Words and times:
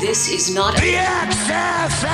This 0.00 0.30
is 0.30 0.54
not 0.54 0.74
the 0.76 0.94
XFL. 0.94 2.10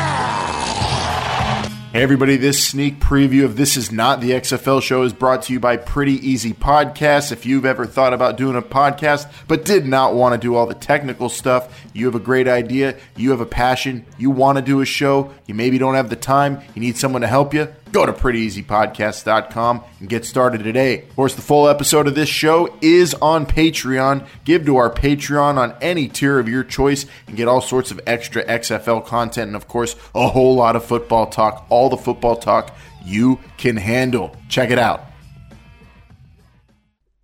Hey 1.93 2.02
everybody, 2.02 2.36
this 2.36 2.62
sneak 2.62 2.98
preview 2.98 3.44
of 3.44 3.56
This 3.56 3.77
Is 3.77 3.93
Not 3.93 4.21
the 4.21 4.32
XFL 4.32 4.82
Show 4.82 5.04
is 5.04 5.12
brought 5.12 5.42
to 5.42 5.52
you 5.52 5.60
by 5.60 5.76
Pretty 5.76 6.14
Easy 6.14 6.52
Podcasts. 6.52 7.30
If 7.30 7.46
you've 7.46 7.64
ever 7.64 7.86
thought 7.86 8.12
about 8.12 8.36
doing 8.36 8.56
a 8.56 8.60
podcast 8.60 9.32
but 9.46 9.64
did 9.64 9.86
not 9.86 10.14
want 10.14 10.34
to 10.34 10.38
do 10.38 10.56
all 10.56 10.66
the 10.66 10.74
technical 10.74 11.28
stuff, 11.28 11.86
you 11.94 12.06
have 12.06 12.16
a 12.16 12.20
great 12.20 12.48
idea, 12.48 12.99
you 13.17 13.30
have 13.30 13.40
a 13.40 13.46
passion, 13.46 14.04
you 14.18 14.30
want 14.30 14.58
to 14.58 14.62
do 14.62 14.80
a 14.80 14.84
show, 14.84 15.32
you 15.46 15.54
maybe 15.54 15.78
don't 15.78 15.94
have 15.94 16.11
the 16.11 16.16
time, 16.16 16.61
you 16.75 16.80
need 16.80 16.96
someone 16.96 17.23
to 17.23 17.29
help 17.29 17.55
you, 17.55 17.73
go 17.93 18.05
to 18.05 18.12
prettyeasypodcast.com 18.12 19.84
and 20.00 20.09
get 20.09 20.25
started 20.25 20.62
today. 20.62 21.02
Of 21.02 21.16
course, 21.16 21.34
the 21.34 21.43
full 21.43 21.69
episode 21.69 22.07
of 22.07 22.14
this 22.14 22.29
show 22.29 22.77
is 22.80 23.14
on 23.14 23.46
Patreon. 23.46 24.27
Give 24.45 24.64
to 24.66 24.77
our 24.77 24.91
Patreon 24.91 25.57
on 25.57 25.75
any 25.80 26.09
tier 26.09 26.38
of 26.38 26.48
your 26.48 26.64
choice 26.64 27.07
and 27.27 27.37
get 27.37 27.48
all 27.48 27.61
sorts 27.61 27.91
of 27.91 28.01
extra 28.07 28.45
XFL 28.45 29.05
content 29.06 29.48
and, 29.48 29.56
of 29.56 29.69
course, 29.69 29.97
a 30.14 30.28
whole 30.28 30.55
lot 30.56 30.77
of 30.77 30.84
football 30.84 31.27
talk, 31.27 31.66
all 31.69 31.88
the 31.88 31.97
football 31.97 32.37
talk 32.37 32.77
you 33.05 33.38
can 33.56 33.77
handle. 33.77 34.37
Check 34.48 34.70
it 34.70 34.78
out. 34.78 35.05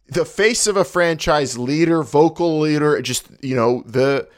The 0.09 0.25
face 0.25 0.67
of 0.67 0.77
a 0.77 0.85
franchise 0.85 1.59
leader, 1.59 2.03
vocal 2.03 2.61
leader, 2.61 3.01
just, 3.01 3.29
you 3.43 3.57
know, 3.57 3.83
the 3.87 4.29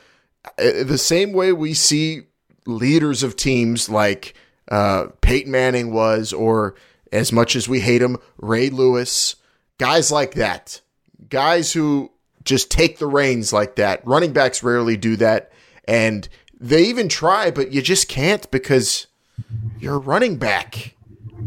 uh, 0.59 0.85
the 0.85 0.99
same 0.99 1.33
way 1.33 1.53
we 1.53 1.75
see 1.75 2.23
leaders 2.67 3.23
of 3.23 3.35
teams 3.35 3.89
like 3.89 4.35
uh, 4.69 5.07
Peyton 5.21 5.53
Manning 5.53 5.93
was, 5.93 6.33
or 6.33 6.75
as 7.13 7.33
much 7.33 7.55
as 7.57 7.69
we 7.69 7.81
hate 7.81 8.03
him, 8.03 8.17
Ray 8.39 8.71
Lewis, 8.71 9.37
guys 9.79 10.11
like 10.11 10.35
that, 10.35 10.81
guys 11.29 11.73
who 11.73 12.11
just 12.45 12.71
take 12.71 12.99
the 12.99 13.07
reins 13.07 13.53
like 13.53 13.77
that. 13.77 14.07
Running 14.07 14.33
backs 14.33 14.63
rarely 14.63 14.97
do 14.97 15.17
that, 15.17 15.53
and 15.87 16.29
they 16.59 16.85
even 16.85 17.09
try, 17.09 17.51
but 17.51 17.73
you 17.73 17.83
just 17.83 18.09
can't 18.09 18.51
because 18.51 19.07
you're 19.79 19.97
a 19.97 19.99
running 19.99 20.37
back. 20.37 20.95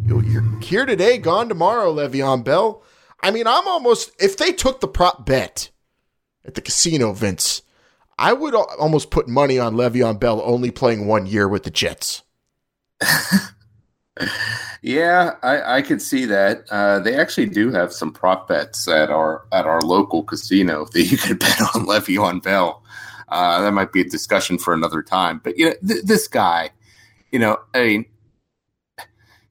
You're 0.05 0.43
here 0.61 0.85
today, 0.85 1.17
gone 1.17 1.49
tomorrow, 1.49 1.93
Le'Veon 1.93 2.43
Bell. 2.43 2.83
I 3.21 3.31
mean, 3.31 3.47
I'm 3.47 3.67
almost 3.67 4.11
if 4.19 4.37
they 4.37 4.51
took 4.51 4.79
the 4.79 4.87
prop 4.87 5.25
bet 5.25 5.69
at 6.45 6.55
the 6.55 6.61
casino, 6.61 7.13
Vince, 7.13 7.61
I 8.17 8.33
would 8.33 8.55
almost 8.55 9.11
put 9.11 9.27
money 9.27 9.59
on 9.59 9.75
Le'Veon 9.75 10.19
Bell 10.19 10.41
only 10.43 10.71
playing 10.71 11.07
one 11.07 11.25
year 11.25 11.47
with 11.47 11.63
the 11.63 11.71
Jets. 11.71 12.23
Yeah, 14.81 15.35
I, 15.43 15.77
I, 15.77 15.81
could 15.81 16.01
see 16.01 16.25
that. 16.25 16.63
Uh, 16.69 16.99
they 16.99 17.15
actually 17.15 17.47
do 17.47 17.71
have 17.71 17.93
some 17.93 18.11
prop 18.11 18.47
bets 18.47 18.87
at 18.87 19.09
our 19.09 19.45
at 19.51 19.65
our 19.65 19.81
local 19.81 20.23
casino 20.23 20.85
that 20.93 21.03
you 21.03 21.17
could 21.17 21.39
bet 21.39 21.61
on 21.61 21.85
Le'Veon 21.85 22.41
Bell. 22.41 22.83
Uh, 23.29 23.61
that 23.61 23.73
might 23.73 23.91
be 23.91 24.01
a 24.01 24.05
discussion 24.05 24.57
for 24.57 24.73
another 24.73 25.03
time. 25.03 25.41
But 25.43 25.57
you 25.57 25.69
know, 25.69 25.75
th- 25.85 26.05
this 26.05 26.27
guy, 26.27 26.71
you 27.31 27.39
know, 27.39 27.57
I 27.73 27.83
mean, 27.83 28.05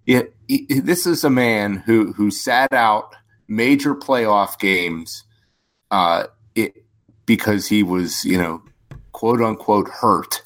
yeah, 0.06 0.22
he, 0.48 0.64
this 0.64 1.06
is 1.06 1.24
a 1.24 1.30
man 1.30 1.76
who 1.76 2.12
who 2.12 2.30
sat 2.30 2.72
out 2.72 3.14
major 3.48 3.94
playoff 3.94 4.58
games, 4.58 5.24
uh, 5.90 6.24
it, 6.54 6.84
because 7.26 7.66
he 7.68 7.82
was, 7.82 8.24
you 8.24 8.38
know, 8.38 8.62
quote 9.12 9.40
unquote 9.40 9.88
hurt 9.88 10.45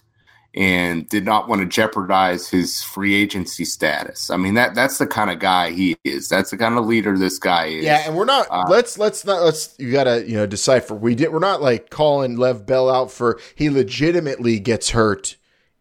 and 0.54 1.08
did 1.08 1.24
not 1.24 1.48
want 1.48 1.60
to 1.60 1.66
jeopardize 1.66 2.48
his 2.48 2.82
free 2.82 3.14
agency 3.14 3.64
status. 3.64 4.30
I 4.30 4.36
mean 4.36 4.54
that 4.54 4.74
that's 4.74 4.98
the 4.98 5.06
kind 5.06 5.30
of 5.30 5.38
guy 5.38 5.70
he 5.70 5.96
is. 6.04 6.28
That's 6.28 6.50
the 6.50 6.56
kind 6.56 6.76
of 6.76 6.86
leader 6.86 7.16
this 7.16 7.38
guy 7.38 7.66
is. 7.66 7.84
Yeah, 7.84 8.02
and 8.06 8.16
we're 8.16 8.24
not 8.24 8.46
uh, 8.50 8.64
let's 8.68 8.98
let's 8.98 9.24
not 9.24 9.42
let's 9.42 9.74
you 9.78 9.92
got 9.92 10.04
to, 10.04 10.26
you 10.26 10.34
know, 10.36 10.46
decipher. 10.46 10.94
We 10.94 11.14
did 11.14 11.32
we're 11.32 11.38
not 11.38 11.62
like 11.62 11.90
calling 11.90 12.36
Lev 12.36 12.66
Bell 12.66 12.90
out 12.90 13.10
for 13.10 13.38
he 13.54 13.70
legitimately 13.70 14.58
gets 14.58 14.90
hurt 14.90 15.36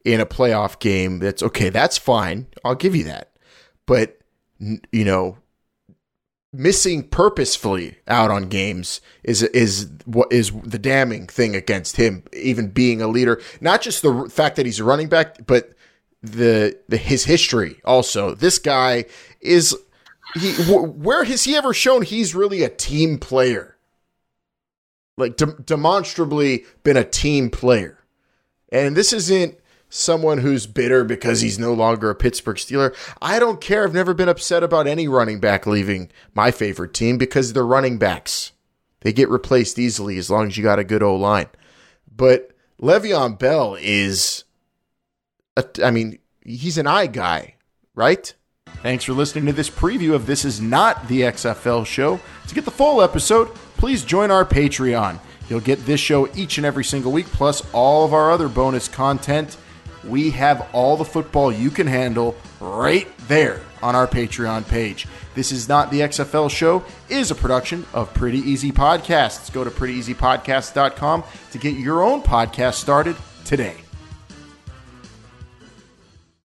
in 0.06 0.20
a 0.20 0.26
playoff 0.26 0.80
game. 0.80 1.20
That's 1.20 1.42
okay, 1.42 1.70
that's 1.70 1.98
fine. 1.98 2.48
I'll 2.64 2.76
give 2.76 2.96
you 2.96 3.06
that. 3.06 3.32
But 3.86 4.20
you 4.60 5.06
know, 5.06 5.38
missing 6.52 7.04
purposefully 7.04 7.98
out 8.08 8.32
on 8.32 8.50
games 8.50 9.02
is 9.24 9.44
is 9.44 9.90
what 10.06 10.32
is 10.32 10.52
the 10.64 10.80
damning 10.80 11.28
thing 11.28 11.56
against 11.56 11.98
him 11.98 12.24
even 12.34 12.70
being 12.70 13.02
a 13.02 13.08
leader. 13.08 13.40
Not 13.62 13.82
just 13.82 14.02
the 14.02 14.30
fact 14.30 14.56
that 14.56 14.66
he's 14.66 14.80
a 14.80 14.84
running 14.84 15.10
back 15.10 15.46
but 15.46 15.74
the, 16.22 16.78
the 16.90 16.98
his 16.98 17.26
history 17.26 17.80
also. 17.86 18.34
This 18.34 18.58
guy 18.58 19.06
is 19.42 19.76
he 20.36 20.54
where 20.64 21.24
has 21.24 21.44
he 21.44 21.56
ever 21.56 21.74
shown 21.74 22.02
he's 22.02 22.34
really 22.34 22.64
a 22.64 22.70
team 22.70 23.20
player? 23.20 23.78
Like 25.18 25.38
de- 25.38 25.62
demonstrably 25.64 26.66
been 26.84 26.98
a 26.98 27.04
team 27.04 27.50
player. 27.50 28.00
And 28.72 28.96
this 28.96 29.14
isn't 29.14 29.60
someone 29.90 30.38
who's 30.38 30.68
bitter 30.68 31.04
because 31.04 31.42
he's 31.42 31.60
no 31.60 31.74
longer 31.74 32.10
a 32.10 32.16
Pittsburgh 32.16 32.58
Steeler. 32.58 32.96
I 33.22 33.40
don't 33.40 33.60
care. 33.60 33.84
I've 33.84 33.94
never 33.94 34.14
been 34.14 34.30
upset 34.30 34.64
about 34.64 34.88
any 34.88 35.08
running 35.08 35.40
back 35.40 35.66
leaving 35.66 36.12
my 36.34 36.52
favorite 36.52 36.94
team 36.94 37.18
because 37.18 37.52
they're 37.52 37.66
running 37.66 37.98
backs. 37.98 38.52
They 39.02 39.12
get 39.12 39.30
replaced 39.30 39.80
easily 39.80 40.18
as 40.18 40.30
long 40.30 40.48
as 40.48 40.58
you 40.58 40.64
got 40.64 40.80
a 40.80 40.84
good 40.84 41.04
O 41.04 41.16
line. 41.16 41.48
But 42.14 42.52
Le'Veon 42.82 43.40
Bell 43.40 43.76
is, 43.80 44.44
a, 45.58 45.66
I 45.84 45.92
mean, 45.92 46.20
he's 46.46 46.78
an 46.78 46.88
eye 46.88 47.08
guy, 47.08 47.56
right? 47.96 48.34
Thanks 48.84 49.04
for 49.04 49.14
listening 49.14 49.46
to 49.48 49.54
this 49.54 49.70
preview 49.70 50.14
of 50.14 50.26
This 50.26 50.46
Is 50.46 50.62
Not 50.62 51.08
the 51.08 51.22
XFL 51.22 51.86
Show. 51.86 52.20
To 52.48 52.56
get 52.56 52.66
the 52.66 52.72
full 52.72 53.02
episode, 53.02 53.54
please 53.78 54.04
join 54.04 54.32
our 54.32 54.46
Patreon. 54.46 55.20
You'll 55.50 55.60
get 55.60 55.86
this 55.86 56.00
show 56.00 56.34
each 56.36 56.58
and 56.58 56.66
every 56.66 56.84
single 56.84 57.12
week, 57.12 57.26
plus 57.28 57.64
all 57.74 58.06
of 58.06 58.14
our 58.14 58.32
other 58.32 58.48
bonus 58.48 58.88
content 58.88 59.58
we 60.04 60.32
have 60.32 60.68
all 60.74 60.98
the 60.98 61.06
football 61.06 61.52
you 61.52 61.70
can 61.70 61.88
handle 61.88 62.36
right 62.60 63.08
there 63.28 63.62
on 63.82 63.96
our 63.96 64.08
Patreon 64.08 64.68
page. 64.68 65.08
This 65.36 65.52
is 65.52 65.70
not 65.70 65.92
the 65.92 66.02
XFL 66.02 66.50
show, 66.50 66.84
is 67.08 67.32
a 67.32 67.36
production 67.36 67.86
of 67.94 68.14
Pretty 68.14 68.40
Easy 68.40 68.72
Podcasts. 68.72 69.52
Go 69.52 69.64
to 69.64 69.72
prettyeasypodcasts.com 69.72 71.24
to 71.52 71.58
get 71.58 71.76
your 71.76 72.04
own 72.04 72.22
podcast 72.22 72.76
started 72.76 73.16
today. 73.46 73.76